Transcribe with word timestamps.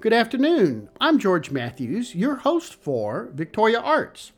Good 0.00 0.12
afternoon. 0.12 0.88
I'm 1.00 1.18
George 1.18 1.50
Matthews, 1.50 2.14
your 2.14 2.36
host 2.36 2.74
for 2.74 3.30
Victoria 3.34 3.80
Arts. 3.80 4.32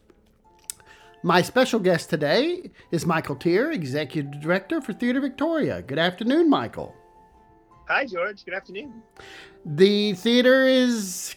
My 1.22 1.40
special 1.40 1.80
guest 1.80 2.10
today 2.10 2.70
is 2.90 3.06
Michael 3.06 3.36
Tier, 3.36 3.70
Executive 3.70 4.40
Director 4.40 4.82
for 4.82 4.92
Theater 4.92 5.20
Victoria. 5.20 5.80
Good 5.80 5.98
afternoon, 5.98 6.50
Michael. 6.50 6.94
Hi, 7.88 8.04
George. 8.04 8.44
Good 8.44 8.52
afternoon. 8.52 9.02
The 9.64 10.12
theater 10.14 10.64
is 10.64 11.34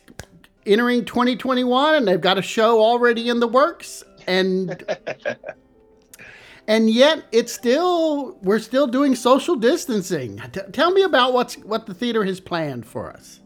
entering 0.65 1.05
2021 1.05 1.95
and 1.95 2.07
they've 2.07 2.19
got 2.19 2.37
a 2.37 2.41
show 2.41 2.81
already 2.81 3.29
in 3.29 3.39
the 3.39 3.47
works 3.47 4.03
and 4.27 4.83
and 6.67 6.89
yet 6.89 7.23
it's 7.31 7.53
still 7.53 8.37
we're 8.41 8.59
still 8.59 8.87
doing 8.87 9.15
social 9.15 9.55
distancing. 9.55 10.41
T- 10.51 10.59
tell 10.73 10.91
me 10.91 11.03
about 11.03 11.31
what's 11.31 11.55
what 11.59 11.85
the 11.85 11.93
theater 11.93 12.25
has 12.25 12.41
planned 12.41 12.85
for 12.85 13.09
us. 13.11 13.39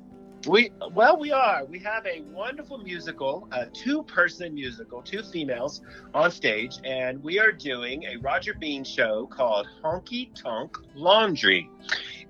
We 0.48 0.72
well, 0.94 1.20
we 1.20 1.31
are. 1.31 1.66
We 1.66 1.77
have 1.80 2.05
a 2.08 2.22
wonderful 2.22 2.80
musical, 2.80 3.48
a 3.52 3.68
two-person 3.68 4.55
musical, 4.55 5.04
two 5.04 5.22
females 5.22 5.82
on 6.16 6.32
stage, 6.32 6.80
and 6.84 7.22
we 7.22 7.40
are 7.40 7.52
doing 7.52 8.04
a 8.05 8.18
Roger 8.18 8.55
Bean 8.55 8.84
show 8.84 9.27
called 9.27 9.68
Honky 9.84 10.34
Tonk 10.34 10.77
Laundry, 10.96 11.70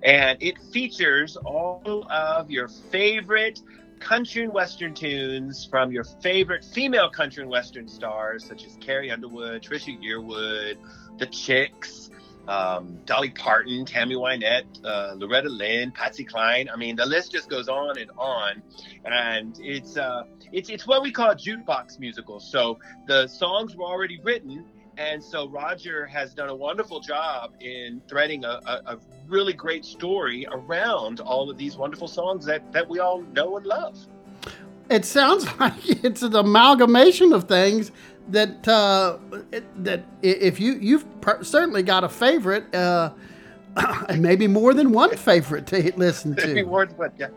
and 0.02 0.36
it 0.42 0.58
features 0.72 1.36
all 1.36 2.06
of 2.10 2.50
your 2.50 2.68
favorite 2.68 3.60
country 3.98 4.42
and 4.42 4.52
western 4.52 4.92
tunes 4.92 5.64
from 5.64 5.90
your 5.90 6.04
favorite 6.04 6.64
female 6.64 7.08
country 7.08 7.42
and 7.42 7.50
western 7.50 7.88
stars, 7.88 8.44
such 8.44 8.66
as 8.66 8.76
Carrie 8.80 9.10
Underwood, 9.10 9.62
Trisha 9.62 9.96
Yearwood, 10.02 10.76
The 11.18 11.26
Chicks 11.26 12.10
um, 12.48 12.98
Dolly 13.04 13.30
Parton, 13.30 13.84
Tammy 13.84 14.14
Wynette, 14.14 14.64
uh, 14.84 15.14
Loretta 15.16 15.48
Lynn, 15.48 15.92
Patsy 15.92 16.24
Cline. 16.24 16.68
I 16.72 16.76
mean, 16.76 16.96
the 16.96 17.06
list 17.06 17.32
just 17.32 17.48
goes 17.48 17.68
on 17.68 17.98
and 17.98 18.10
on. 18.18 18.62
And 19.04 19.58
it's 19.60 19.96
uh, 19.96 20.24
it's 20.52 20.68
it's 20.68 20.86
what 20.86 21.02
we 21.02 21.12
call 21.12 21.34
jukebox 21.34 21.98
musicals. 21.98 22.50
So 22.50 22.78
the 23.06 23.26
songs 23.26 23.76
were 23.76 23.84
already 23.84 24.20
written, 24.22 24.64
and 24.96 25.22
so 25.22 25.48
Roger 25.48 26.06
has 26.06 26.34
done 26.34 26.48
a 26.48 26.54
wonderful 26.54 27.00
job 27.00 27.52
in 27.60 28.02
threading 28.08 28.44
a, 28.44 28.60
a, 28.66 28.94
a 28.94 28.98
really 29.28 29.52
great 29.52 29.84
story 29.84 30.46
around 30.50 31.20
all 31.20 31.50
of 31.50 31.56
these 31.56 31.76
wonderful 31.76 32.08
songs 32.08 32.44
that 32.46 32.72
that 32.72 32.88
we 32.88 32.98
all 32.98 33.22
know 33.22 33.56
and 33.56 33.66
love. 33.66 33.98
It 34.90 35.04
sounds 35.04 35.46
like 35.60 36.04
it's 36.04 36.22
an 36.22 36.34
amalgamation 36.34 37.32
of 37.32 37.44
things 37.44 37.92
that 38.28 38.68
uh, 38.68 39.18
that 39.76 40.04
if 40.22 40.60
you 40.60 40.74
you've 40.74 41.04
certainly 41.42 41.82
got 41.82 42.04
a 42.04 42.08
favorite, 42.08 42.74
uh, 42.74 43.10
and 44.08 44.22
maybe 44.22 44.46
more 44.46 44.74
than 44.74 44.92
one 44.92 45.16
favorite 45.16 45.66
to 45.68 45.92
listen 45.96 46.36
to. 46.36 46.64
more 46.64 46.86
than 46.86 46.96
one, 46.96 47.12
yeah. 47.18 47.28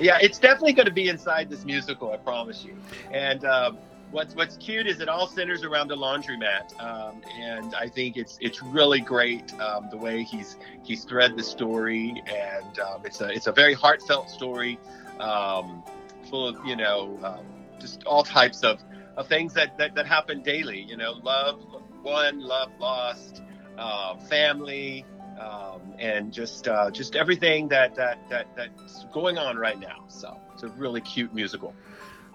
Yeah, 0.00 0.18
it's 0.20 0.38
definitely 0.38 0.74
going 0.74 0.86
to 0.86 0.92
be 0.92 1.08
inside 1.08 1.50
this 1.50 1.64
musical. 1.64 2.12
I 2.12 2.18
promise 2.18 2.64
you. 2.64 2.76
And 3.10 3.44
um, 3.44 3.78
what's 4.10 4.34
what's 4.34 4.56
cute 4.56 4.86
is 4.86 5.00
it 5.00 5.08
all 5.08 5.26
centers 5.26 5.64
around 5.64 5.88
the 5.88 5.96
laundromat, 5.96 6.78
um, 6.80 7.20
and 7.38 7.74
I 7.74 7.88
think 7.88 8.16
it's 8.16 8.38
it's 8.40 8.62
really 8.62 9.00
great 9.00 9.58
um, 9.60 9.88
the 9.90 9.96
way 9.96 10.22
he's 10.22 10.56
he's 10.84 11.04
thread 11.04 11.36
the 11.36 11.42
story, 11.42 12.22
and 12.26 12.78
um, 12.78 13.02
it's 13.04 13.20
a 13.20 13.28
it's 13.28 13.46
a 13.46 13.52
very 13.52 13.74
heartfelt 13.74 14.30
story, 14.30 14.78
um, 15.20 15.82
full 16.28 16.46
of 16.46 16.64
you 16.64 16.76
know 16.76 17.18
um, 17.24 17.46
just 17.80 18.04
all 18.04 18.22
types 18.22 18.62
of 18.62 18.80
of 19.18 19.26
things 19.26 19.52
that, 19.54 19.76
that, 19.76 19.94
that 19.96 20.06
happen 20.06 20.42
daily. 20.42 20.80
You 20.80 20.96
know, 20.96 21.12
love 21.22 21.60
won, 22.02 22.40
love 22.40 22.70
lost, 22.78 23.42
uh, 23.76 24.16
family, 24.16 25.04
um, 25.38 25.94
and 25.98 26.32
just 26.32 26.68
uh, 26.68 26.90
just 26.90 27.16
everything 27.16 27.68
that, 27.68 27.94
that 27.96 28.18
that 28.30 28.46
that's 28.56 29.04
going 29.12 29.36
on 29.36 29.56
right 29.56 29.78
now. 29.78 30.04
So 30.08 30.40
it's 30.54 30.62
a 30.62 30.68
really 30.68 31.00
cute 31.00 31.34
musical. 31.34 31.74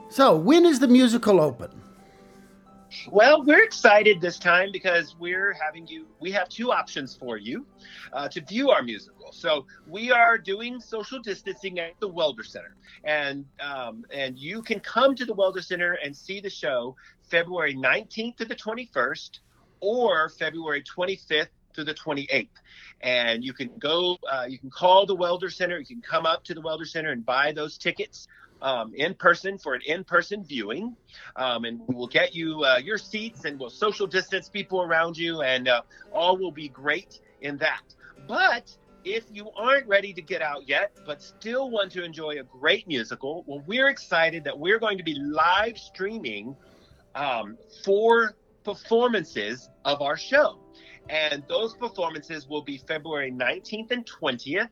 So 0.10 0.36
when 0.36 0.66
is 0.66 0.80
the 0.80 0.88
musical 0.88 1.40
open? 1.42 1.72
Well, 3.10 3.44
we're 3.44 3.64
excited 3.64 4.22
this 4.22 4.40
time 4.40 4.70
because 4.72 5.16
we're 5.20 5.54
having 5.54 5.88
you. 5.88 6.08
We 6.20 6.32
have 6.32 6.50
two 6.50 6.72
options 6.72 7.16
for 7.16 7.38
you 7.38 7.66
uh, 8.12 8.28
to 8.30 8.42
view 8.42 8.70
our 8.70 8.84
musical. 8.84 9.32
So 9.32 9.66
we 9.88 10.12
are 10.12 10.38
doing 10.38 10.80
social 10.80 11.20
distancing 11.20 11.80
at 11.80 12.00
the 12.00 12.08
Welder 12.08 12.44
Center, 12.44 12.76
and 13.04 13.46
um, 13.60 14.06
and 14.12 14.38
you 14.38 14.62
can 14.62 14.80
come 14.80 15.16
to 15.16 15.26
the 15.26 15.34
Welder 15.34 15.62
Center 15.62 15.94
and 16.04 16.16
see 16.16 16.40
the 16.40 16.50
show 16.50 16.96
February 17.30 17.76
19th 17.76 18.38
to 18.38 18.46
the 18.46 18.56
21st, 18.56 19.40
or 19.80 20.30
February 20.30 20.84
25th 20.84 21.48
to 21.74 21.84
the 21.84 21.94
28th. 21.94 22.48
And 23.02 23.44
you 23.44 23.54
can 23.54 23.70
go, 23.80 24.18
uh, 24.32 24.46
you 24.48 24.58
can 24.58 24.70
call 24.70 25.06
the 25.06 25.16
Welder 25.16 25.50
Center, 25.50 25.80
you 25.80 25.86
can 25.86 26.02
come 26.02 26.26
up 26.26 26.44
to 26.46 26.54
the 26.54 26.62
Welder 26.62 26.86
Center 26.86 27.12
and 27.12 27.26
buy 27.26 27.52
those 27.52 27.78
tickets 27.78 28.28
um, 28.64 28.94
in 28.96 29.14
person 29.14 29.58
for 29.58 29.76
an 29.76 29.82
in-person 29.86 30.44
viewing, 30.44 30.96
um, 31.36 31.66
and 31.66 31.82
we 31.88 31.94
will 31.94 32.08
get 32.08 32.34
you 32.34 32.64
uh, 32.64 32.78
your 32.78 32.98
seats, 32.98 33.46
and 33.46 33.60
we'll 33.60 33.70
social 33.70 34.08
distance 34.08 34.50
people 34.50 34.82
around 34.82 35.18
you, 35.18 35.42
and 35.42 35.68
uh, 35.68 35.82
all 36.12 36.38
will 36.38 36.52
be 36.52 36.70
great 36.70 37.20
in 37.42 37.58
that. 37.58 37.84
But 38.28 38.76
if 39.04 39.26
you 39.30 39.52
aren't 39.52 39.86
ready 39.88 40.14
to 40.14 40.22
get 40.22 40.42
out 40.42 40.68
yet, 40.68 40.98
but 41.06 41.22
still 41.22 41.70
want 41.70 41.92
to 41.92 42.04
enjoy 42.04 42.40
a 42.40 42.44
great 42.44 42.88
musical, 42.88 43.44
well, 43.46 43.62
we're 43.68 43.90
excited 43.90 44.46
that 44.46 44.58
we're 44.58 44.80
going 44.80 44.98
to 44.98 45.04
be 45.04 45.16
live 45.16 45.78
streaming 45.78 46.56
um, 47.16 47.58
four 47.84 48.36
performances 48.64 49.70
of 49.84 50.02
our 50.02 50.16
show. 50.16 50.58
And 51.10 51.44
those 51.50 51.76
performances 51.76 52.48
will 52.48 52.62
be 52.62 52.78
February 52.78 53.30
19th 53.30 53.92
and 53.92 54.06
20th, 54.06 54.70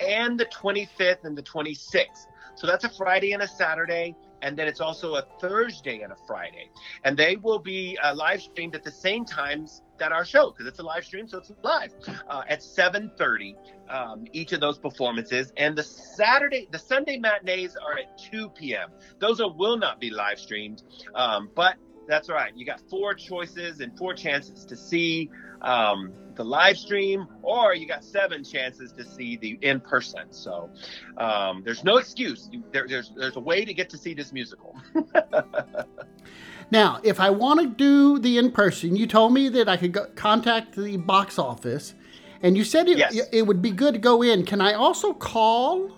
and 0.00 0.38
the 0.38 0.46
25th 0.46 1.24
and 1.24 1.36
the 1.36 1.42
26th. 1.42 2.26
So 2.54 2.66
that's 2.66 2.84
a 2.84 2.90
Friday 2.90 3.32
and 3.32 3.42
a 3.42 3.48
Saturday. 3.48 4.14
And 4.42 4.56
then 4.56 4.68
it's 4.68 4.80
also 4.80 5.16
a 5.16 5.24
Thursday 5.40 6.00
and 6.00 6.12
a 6.12 6.16
Friday. 6.26 6.70
And 7.04 7.16
they 7.16 7.36
will 7.36 7.58
be 7.58 7.98
uh, 8.02 8.14
live 8.14 8.40
streamed 8.40 8.74
at 8.74 8.82
the 8.82 8.90
same 8.90 9.24
times 9.24 9.82
that 9.98 10.12
our 10.12 10.24
show, 10.24 10.50
because 10.50 10.66
it's 10.66 10.78
a 10.78 10.82
live 10.82 11.04
stream, 11.04 11.28
so 11.28 11.38
it's 11.38 11.52
live 11.62 11.92
uh, 12.28 12.42
at 12.48 12.60
7.30, 12.60 13.54
um, 13.90 14.24
each 14.32 14.52
of 14.52 14.60
those 14.60 14.78
performances. 14.78 15.52
And 15.58 15.76
the 15.76 15.82
Saturday, 15.82 16.68
the 16.70 16.78
Sunday 16.78 17.18
matinees 17.18 17.76
are 17.76 17.98
at 17.98 18.18
2 18.30 18.48
p.m. 18.50 18.88
Those 19.18 19.40
are, 19.40 19.52
will 19.52 19.76
not 19.76 20.00
be 20.00 20.08
live 20.10 20.38
streamed, 20.38 20.82
um, 21.14 21.50
but 21.54 21.76
that's 22.10 22.28
right. 22.28 22.52
You 22.56 22.66
got 22.66 22.80
four 22.88 23.14
choices 23.14 23.80
and 23.80 23.96
four 23.96 24.14
chances 24.14 24.64
to 24.64 24.76
see 24.76 25.30
um, 25.62 26.12
the 26.34 26.44
live 26.44 26.76
stream, 26.76 27.26
or 27.42 27.74
you 27.74 27.86
got 27.86 28.04
seven 28.04 28.42
chances 28.42 28.92
to 28.92 29.04
see 29.04 29.36
the 29.36 29.58
in 29.62 29.80
person. 29.80 30.32
So 30.32 30.70
um, 31.18 31.62
there's 31.64 31.84
no 31.84 31.98
excuse. 31.98 32.50
There, 32.72 32.86
there's 32.88 33.12
there's 33.16 33.36
a 33.36 33.40
way 33.40 33.64
to 33.64 33.74
get 33.74 33.90
to 33.90 33.98
see 33.98 34.14
this 34.14 34.32
musical. 34.32 34.76
now, 36.70 37.00
if 37.02 37.20
I 37.20 37.30
want 37.30 37.60
to 37.60 37.66
do 37.66 38.18
the 38.18 38.38
in 38.38 38.50
person, 38.50 38.96
you 38.96 39.06
told 39.06 39.32
me 39.32 39.48
that 39.50 39.68
I 39.68 39.76
could 39.76 39.92
go, 39.92 40.06
contact 40.14 40.76
the 40.76 40.96
box 40.96 41.38
office, 41.38 41.94
and 42.42 42.56
you 42.56 42.64
said 42.64 42.88
it, 42.88 42.98
yes. 42.98 43.28
it 43.32 43.46
would 43.46 43.62
be 43.62 43.70
good 43.70 43.94
to 43.94 44.00
go 44.00 44.22
in. 44.22 44.44
Can 44.44 44.60
I 44.60 44.74
also 44.74 45.12
call? 45.12 45.90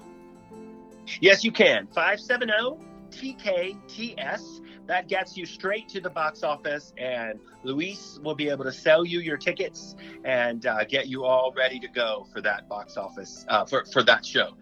Yes, 1.21 1.45
you 1.45 1.53
can. 1.53 1.87
570 1.89 2.92
TKTS 3.13 4.61
that 4.87 5.09
gets 5.09 5.37
you 5.37 5.47
straight 5.47 5.89
to 5.91 6.01
the 6.01 6.11
box 6.11 6.43
office, 6.43 6.93
and 6.99 7.39
Luis 7.63 8.19
will 8.23 8.35
be 8.35 8.49
able 8.49 8.65
to 8.65 8.73
sell 8.73 9.05
you 9.05 9.21
your 9.21 9.37
tickets 9.37 9.95
and 10.25 10.67
uh, 10.67 10.85
get 10.85 11.07
you 11.07 11.25
all 11.25 11.53
ready 11.57 11.79
to 11.79 11.89
go 11.89 12.27
for 12.33 12.41
that 12.41 12.69
box 12.69 12.97
office 12.97 13.45
uh, 13.49 13.65
for 13.65 13.85
for 13.93 14.03
that 14.03 14.25
show. 14.25 14.55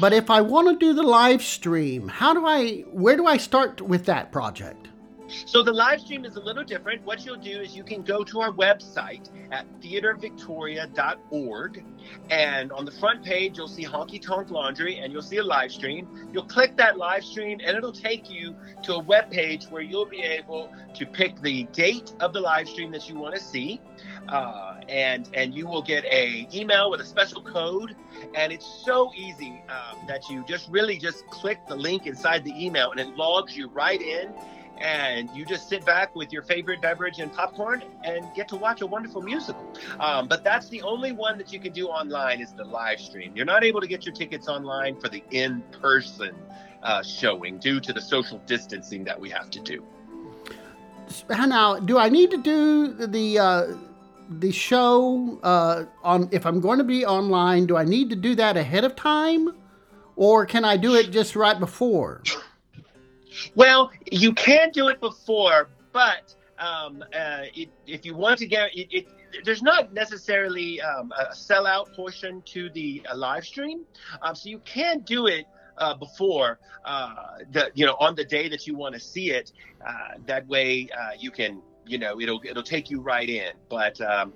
But 0.00 0.12
if 0.12 0.30
I 0.30 0.40
want 0.40 0.68
to 0.68 0.76
do 0.86 0.94
the 0.94 1.02
live 1.02 1.42
stream, 1.42 2.08
how 2.08 2.32
do 2.32 2.46
I? 2.46 2.84
Where 2.92 3.16
do 3.16 3.26
I 3.26 3.36
start 3.36 3.80
with 3.80 4.06
that 4.06 4.32
project? 4.32 4.88
So 5.28 5.62
the 5.62 5.72
live 5.72 6.00
stream 6.00 6.24
is 6.24 6.36
a 6.36 6.40
little 6.40 6.64
different. 6.64 7.04
What 7.04 7.24
you'll 7.24 7.36
do 7.36 7.60
is 7.60 7.76
you 7.76 7.84
can 7.84 8.02
go 8.02 8.24
to 8.24 8.40
our 8.40 8.52
website 8.52 9.30
at 9.50 9.66
theatervictoria.org 9.80 11.84
and 12.30 12.72
on 12.72 12.84
the 12.84 12.92
front 12.92 13.24
page 13.24 13.58
you'll 13.58 13.68
see 13.68 13.84
Honky 13.84 14.20
Tonk 14.20 14.50
Laundry 14.50 14.98
and 14.98 15.12
you'll 15.12 15.22
see 15.22 15.38
a 15.38 15.44
live 15.44 15.72
stream. 15.72 16.28
You'll 16.32 16.44
click 16.44 16.76
that 16.76 16.98
live 16.98 17.24
stream 17.24 17.60
and 17.64 17.76
it'll 17.76 17.92
take 17.92 18.30
you 18.30 18.54
to 18.84 18.94
a 18.94 19.00
web 19.00 19.30
page 19.30 19.64
where 19.66 19.82
you'll 19.82 20.06
be 20.06 20.22
able 20.22 20.72
to 20.94 21.06
pick 21.06 21.40
the 21.40 21.64
date 21.72 22.14
of 22.20 22.32
the 22.32 22.40
live 22.40 22.68
stream 22.68 22.92
that 22.92 23.08
you 23.08 23.16
want 23.16 23.34
to 23.34 23.40
see. 23.40 23.80
Uh, 24.28 24.80
and 24.88 25.28
and 25.34 25.54
you 25.54 25.66
will 25.66 25.82
get 25.82 26.04
a 26.06 26.48
email 26.52 26.90
with 26.90 27.00
a 27.00 27.04
special 27.04 27.42
code 27.42 27.94
and 28.34 28.52
it's 28.52 28.66
so 28.84 29.12
easy 29.14 29.62
um, 29.68 29.98
that 30.06 30.28
you 30.28 30.44
just 30.48 30.68
really 30.68 30.98
just 30.98 31.26
click 31.28 31.58
the 31.68 31.76
link 31.76 32.06
inside 32.06 32.44
the 32.44 32.64
email 32.64 32.90
and 32.90 33.00
it 33.00 33.08
logs 33.16 33.56
you 33.56 33.68
right 33.68 34.02
in 34.02 34.32
and 34.78 35.30
you 35.34 35.44
just 35.44 35.68
sit 35.68 35.84
back 35.84 36.14
with 36.14 36.32
your 36.32 36.42
favorite 36.42 36.80
beverage 36.80 37.18
and 37.18 37.32
popcorn 37.32 37.82
and 38.04 38.26
get 38.34 38.48
to 38.48 38.56
watch 38.56 38.80
a 38.82 38.86
wonderful 38.86 39.22
musical. 39.22 39.72
Um, 40.00 40.28
but 40.28 40.44
that's 40.44 40.68
the 40.68 40.82
only 40.82 41.12
one 41.12 41.38
that 41.38 41.52
you 41.52 41.60
can 41.60 41.72
do 41.72 41.88
online 41.88 42.40
is 42.40 42.52
the 42.52 42.64
live 42.64 43.00
stream. 43.00 43.32
You're 43.34 43.46
not 43.46 43.64
able 43.64 43.80
to 43.80 43.86
get 43.86 44.04
your 44.04 44.14
tickets 44.14 44.48
online 44.48 45.00
for 45.00 45.08
the 45.08 45.22
in-person 45.30 46.34
uh, 46.82 47.02
showing 47.02 47.58
due 47.58 47.80
to 47.80 47.92
the 47.92 48.00
social 48.00 48.38
distancing 48.46 49.04
that 49.04 49.18
we 49.18 49.30
have 49.30 49.50
to 49.50 49.60
do. 49.60 49.84
Now, 51.28 51.78
do 51.78 51.98
I 51.98 52.08
need 52.08 52.30
to 52.32 52.38
do 52.42 53.06
the 53.06 53.38
uh, 53.38 53.66
the 54.28 54.50
show 54.50 55.38
uh, 55.44 55.84
on 56.02 56.28
if 56.32 56.44
I'm 56.44 56.60
going 56.60 56.78
to 56.78 56.84
be 56.84 57.06
online? 57.06 57.66
Do 57.66 57.76
I 57.76 57.84
need 57.84 58.10
to 58.10 58.16
do 58.16 58.34
that 58.34 58.56
ahead 58.56 58.84
of 58.84 58.96
time? 58.96 59.54
or 60.16 60.46
can 60.46 60.64
I 60.64 60.76
do 60.78 60.94
it 60.94 61.10
just 61.10 61.36
right 61.36 61.58
before? 61.58 62.22
Well, 63.54 63.90
you 64.10 64.32
can 64.32 64.70
do 64.70 64.88
it 64.88 65.00
before, 65.00 65.68
but 65.92 66.34
um, 66.58 67.02
uh, 67.14 67.42
it, 67.54 67.70
if 67.86 68.04
you 68.04 68.14
want 68.14 68.38
to 68.38 68.46
get 68.46 68.70
it, 68.74 68.88
it 68.90 69.06
there's 69.44 69.62
not 69.62 69.92
necessarily 69.92 70.80
um, 70.80 71.12
a 71.18 71.26
sellout 71.34 71.94
portion 71.94 72.42
to 72.46 72.70
the 72.70 73.02
uh, 73.10 73.16
live 73.16 73.44
stream, 73.44 73.84
um, 74.22 74.34
so 74.34 74.48
you 74.48 74.60
can 74.60 75.00
do 75.00 75.26
it 75.26 75.46
uh, 75.78 75.94
before 75.94 76.58
uh, 76.84 77.14
the 77.50 77.70
you 77.74 77.84
know 77.86 77.96
on 78.00 78.14
the 78.14 78.24
day 78.24 78.48
that 78.48 78.66
you 78.66 78.74
want 78.76 78.94
to 78.94 79.00
see 79.00 79.30
it. 79.30 79.52
Uh, 79.86 79.92
that 80.26 80.46
way 80.48 80.88
uh, 80.98 81.10
you 81.18 81.30
can 81.30 81.62
you 81.86 81.98
know 81.98 82.20
it'll 82.20 82.40
it'll 82.44 82.62
take 82.62 82.90
you 82.90 83.00
right 83.00 83.28
in. 83.28 83.52
But 83.68 84.00
um, 84.00 84.32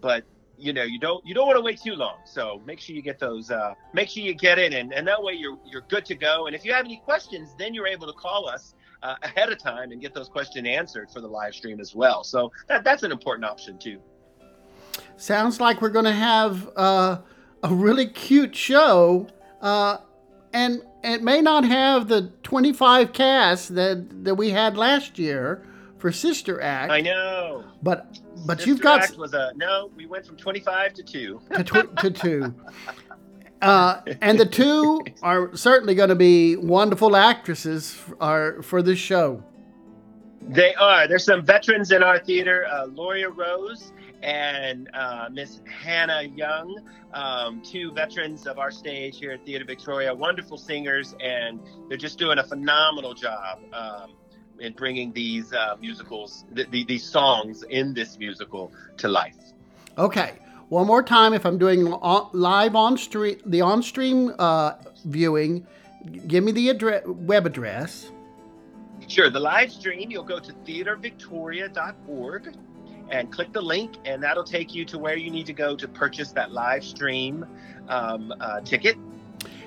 but 0.00 0.24
you 0.58 0.72
know 0.72 0.82
you 0.82 0.98
don't 0.98 1.24
you 1.26 1.34
don't 1.34 1.46
want 1.46 1.56
to 1.56 1.62
wait 1.62 1.80
too 1.80 1.94
long. 1.94 2.18
So 2.24 2.62
make 2.66 2.80
sure 2.80 2.94
you 2.94 3.02
get 3.02 3.18
those. 3.18 3.50
Uh, 3.50 3.74
make 3.92 4.08
sure 4.08 4.22
you 4.22 4.34
get 4.34 4.58
in, 4.58 4.74
and, 4.74 4.92
and 4.92 5.06
that 5.06 5.22
way 5.22 5.34
you're 5.34 5.58
you're 5.66 5.84
good 5.88 6.04
to 6.06 6.14
go. 6.14 6.46
And 6.46 6.54
if 6.54 6.64
you 6.64 6.72
have 6.72 6.84
any 6.84 6.98
questions, 6.98 7.54
then 7.58 7.74
you're 7.74 7.86
able 7.86 8.06
to 8.06 8.12
call 8.12 8.48
us. 8.48 8.74
Uh, 9.02 9.16
ahead 9.22 9.52
of 9.52 9.58
time 9.58 9.92
and 9.92 10.00
get 10.00 10.14
those 10.14 10.30
questions 10.30 10.66
answered 10.66 11.10
for 11.10 11.20
the 11.20 11.28
live 11.28 11.54
stream 11.54 11.78
as 11.78 11.94
well. 11.94 12.24
So 12.24 12.50
that, 12.68 12.84
that's 12.84 13.02
an 13.02 13.12
important 13.12 13.44
option 13.44 13.76
too. 13.76 14.00
Sounds 15.18 15.60
like 15.60 15.82
we're 15.82 15.90
going 15.90 16.06
to 16.06 16.12
have 16.12 16.70
uh, 16.74 17.18
a 17.62 17.68
really 17.68 18.06
cute 18.06 18.56
show, 18.56 19.28
uh, 19.60 19.98
and 20.54 20.80
it 21.02 21.22
may 21.22 21.42
not 21.42 21.64
have 21.64 22.08
the 22.08 22.32
25 22.44 23.12
cast 23.12 23.74
that 23.74 24.24
that 24.24 24.36
we 24.36 24.48
had 24.50 24.78
last 24.78 25.18
year 25.18 25.66
for 26.04 26.12
Sister 26.12 26.60
Act. 26.60 26.92
I 26.92 27.00
know, 27.00 27.64
but 27.82 28.18
but 28.44 28.58
Sister 28.58 28.68
you've 28.68 28.82
got 28.82 29.00
Act 29.00 29.16
was 29.16 29.32
a 29.32 29.52
no. 29.56 29.90
We 29.96 30.04
went 30.04 30.26
from 30.26 30.36
25 30.36 30.92
to 30.92 31.02
two. 31.02 31.40
to, 31.54 31.64
tw- 31.64 31.96
to 31.96 32.10
two. 32.10 32.54
Uh, 33.62 34.02
and 34.20 34.38
the 34.38 34.44
two 34.44 35.02
are 35.22 35.56
certainly 35.56 35.94
going 35.94 36.10
to 36.10 36.14
be 36.14 36.56
wonderful 36.56 37.16
actresses 37.16 37.98
are 38.20 38.60
for 38.60 38.82
this 38.82 38.98
show. 38.98 39.42
They 40.42 40.74
are. 40.74 41.08
There's 41.08 41.24
some 41.24 41.42
veterans 41.42 41.90
in 41.90 42.02
our 42.02 42.18
theater, 42.18 42.66
uh, 42.70 42.84
Loria 42.88 43.30
Rose 43.30 43.94
and 44.22 44.90
uh, 44.92 45.30
Miss 45.32 45.62
Hannah 45.66 46.24
Young, 46.24 46.86
um, 47.14 47.62
two 47.62 47.92
veterans 47.92 48.46
of 48.46 48.58
our 48.58 48.70
stage 48.70 49.18
here 49.18 49.32
at 49.32 49.46
Theater 49.46 49.64
Victoria, 49.64 50.14
wonderful 50.14 50.58
singers, 50.58 51.14
and 51.22 51.60
they're 51.88 51.96
just 51.96 52.18
doing 52.18 52.36
a 52.38 52.44
phenomenal 52.44 53.14
job 53.14 53.60
um, 53.72 54.14
in 54.60 54.72
bringing 54.72 55.12
these 55.12 55.52
uh, 55.52 55.76
musicals, 55.80 56.44
th- 56.54 56.70
th- 56.70 56.86
these 56.86 57.04
songs 57.04 57.64
in 57.70 57.94
this 57.94 58.18
musical 58.18 58.72
to 58.98 59.08
life. 59.08 59.36
Okay, 59.98 60.34
one 60.68 60.86
more 60.86 61.02
time. 61.02 61.34
If 61.34 61.44
I'm 61.44 61.58
doing 61.58 61.92
on, 61.92 62.28
live 62.32 62.74
on 62.74 62.96
stream, 62.96 63.40
the 63.46 63.60
on 63.60 63.82
stream 63.82 64.34
uh, 64.38 64.74
viewing, 65.04 65.66
give 66.26 66.44
me 66.44 66.52
the 66.52 66.70
address, 66.70 67.02
web 67.06 67.46
address. 67.46 68.10
Sure. 69.06 69.30
The 69.30 69.40
live 69.40 69.70
stream, 69.70 70.10
you'll 70.10 70.24
go 70.24 70.38
to 70.38 70.52
theatervictoria.org 70.52 72.56
and 73.10 73.30
click 73.30 73.52
the 73.52 73.60
link, 73.60 73.96
and 74.04 74.22
that'll 74.22 74.44
take 74.44 74.74
you 74.74 74.84
to 74.86 74.98
where 74.98 75.16
you 75.16 75.30
need 75.30 75.46
to 75.46 75.52
go 75.52 75.76
to 75.76 75.86
purchase 75.86 76.32
that 76.32 76.52
live 76.52 76.82
stream 76.82 77.44
um, 77.88 78.32
uh, 78.40 78.60
ticket. 78.62 78.96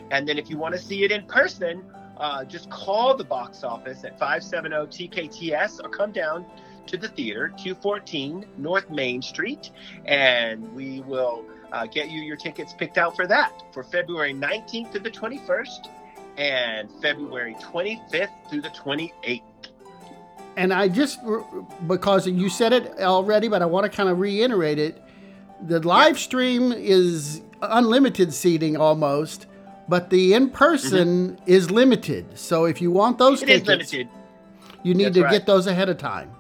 And 0.09 0.27
then 0.27 0.37
if 0.37 0.49
you 0.49 0.57
want 0.57 0.73
to 0.73 0.81
see 0.81 1.03
it 1.03 1.11
in 1.11 1.25
person, 1.27 1.83
uh, 2.19 2.43
just 2.45 2.69
call 2.69 3.15
the 3.15 3.23
box 3.23 3.63
office 3.63 4.03
at 4.03 4.17
570 4.19 5.07
TKTS 5.09 5.83
or 5.83 5.89
come 5.89 6.11
down 6.11 6.45
to 6.87 6.97
the 6.97 7.07
theater, 7.09 7.49
214 7.49 8.45
North 8.57 8.89
Main 8.89 9.21
Street, 9.21 9.71
and 10.05 10.73
we 10.73 11.01
will 11.01 11.45
uh, 11.71 11.85
get 11.85 12.09
you 12.09 12.21
your 12.21 12.37
tickets 12.37 12.73
picked 12.73 12.97
out 12.97 13.15
for 13.15 13.27
that 13.27 13.61
for 13.73 13.83
February 13.83 14.33
19th 14.33 14.91
to 14.93 14.99
the 14.99 15.11
21st 15.11 15.89
and 16.37 16.89
February 17.01 17.55
25th 17.55 18.29
through 18.49 18.61
the 18.61 18.69
28th. 18.69 19.41
And 20.55 20.73
I 20.73 20.87
just 20.87 21.19
because 21.85 22.27
you 22.27 22.49
said 22.49 22.73
it 22.73 22.99
already, 22.99 23.47
but 23.47 23.61
I 23.61 23.65
want 23.65 23.89
to 23.91 23.95
kind 23.95 24.09
of 24.09 24.19
reiterate 24.19 24.79
it. 24.79 25.01
The 25.67 25.79
live 25.79 26.17
stream 26.17 26.71
is 26.71 27.41
unlimited 27.61 28.33
seating 28.33 28.77
almost, 28.77 29.47
but 29.87 30.09
the 30.09 30.33
in 30.33 30.49
person 30.49 31.31
mm-hmm. 31.31 31.43
is 31.45 31.71
limited. 31.71 32.37
So 32.37 32.65
if 32.65 32.81
you 32.81 32.91
want 32.91 33.17
those 33.17 33.41
it 33.43 33.65
tickets, 33.65 33.93
you 33.93 34.93
need 34.93 35.05
That's 35.05 35.15
to 35.15 35.23
right. 35.23 35.31
get 35.31 35.45
those 35.45 35.67
ahead 35.67 35.89
of 35.89 35.97
time. 35.97 36.31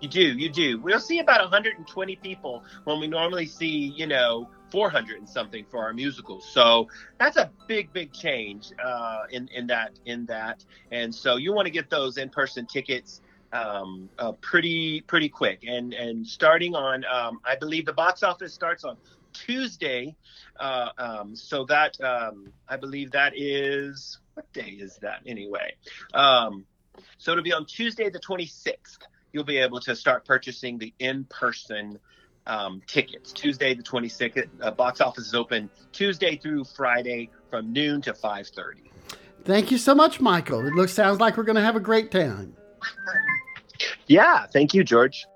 You 0.00 0.08
do, 0.08 0.20
you 0.20 0.48
do. 0.48 0.80
We'll 0.80 1.00
see 1.00 1.18
about 1.18 1.40
120 1.40 2.16
people 2.16 2.62
when 2.84 3.00
we 3.00 3.08
normally 3.08 3.46
see, 3.46 3.92
you 3.96 4.06
know, 4.06 4.48
400 4.70 5.18
and 5.18 5.28
something 5.28 5.64
for 5.68 5.82
our 5.82 5.92
musicals. 5.92 6.48
So 6.48 6.88
that's 7.18 7.36
a 7.36 7.50
big, 7.66 7.92
big 7.92 8.12
change 8.12 8.70
uh, 8.84 9.22
in 9.30 9.48
in 9.48 9.66
that 9.68 9.98
in 10.04 10.26
that. 10.26 10.64
And 10.92 11.12
so 11.12 11.36
you 11.36 11.52
want 11.52 11.66
to 11.66 11.72
get 11.72 11.90
those 11.90 12.16
in-person 12.18 12.66
tickets 12.66 13.22
um, 13.52 14.08
uh, 14.18 14.32
pretty 14.32 15.00
pretty 15.02 15.28
quick. 15.28 15.64
And 15.66 15.94
and 15.94 16.26
starting 16.26 16.74
on, 16.74 17.04
um, 17.12 17.40
I 17.44 17.56
believe 17.56 17.86
the 17.86 17.92
box 17.92 18.22
office 18.22 18.52
starts 18.52 18.84
on 18.84 18.96
Tuesday. 19.32 20.16
Uh, 20.58 20.88
um, 20.98 21.36
so 21.36 21.64
that 21.66 22.00
um, 22.00 22.52
I 22.68 22.76
believe 22.76 23.12
that 23.12 23.32
is 23.36 24.18
what 24.34 24.52
day 24.52 24.76
is 24.80 24.96
that 25.02 25.20
anyway? 25.26 25.74
Um, 26.14 26.64
so 27.18 27.32
it'll 27.32 27.44
be 27.44 27.52
on 27.52 27.66
Tuesday 27.66 28.10
the 28.10 28.20
26th 28.20 28.98
you'll 29.32 29.44
be 29.44 29.58
able 29.58 29.80
to 29.80 29.94
start 29.94 30.24
purchasing 30.24 30.78
the 30.78 30.92
in-person 30.98 31.98
um, 32.46 32.80
tickets. 32.86 33.32
Tuesday 33.32 33.74
the 33.74 33.82
26th, 33.82 34.48
uh, 34.62 34.70
box 34.70 35.00
office 35.00 35.26
is 35.26 35.34
open 35.34 35.68
Tuesday 35.92 36.36
through 36.36 36.64
Friday 36.64 37.30
from 37.50 37.72
noon 37.72 38.00
to 38.02 38.12
5:30. 38.12 38.90
Thank 39.44 39.70
you 39.70 39.78
so 39.78 39.94
much, 39.94 40.20
Michael. 40.20 40.66
It 40.66 40.74
looks 40.74 40.92
sounds 40.92 41.20
like 41.20 41.36
we're 41.36 41.44
going 41.44 41.56
to 41.56 41.62
have 41.62 41.76
a 41.76 41.80
great 41.80 42.10
time. 42.10 42.56
Yeah, 44.06 44.46
thank 44.46 44.74
you, 44.74 44.82
George. 44.82 45.26